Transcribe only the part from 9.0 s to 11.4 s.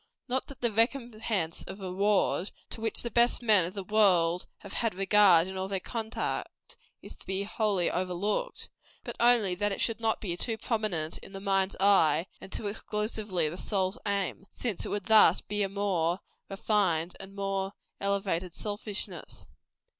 but only that it should not be too prominent in the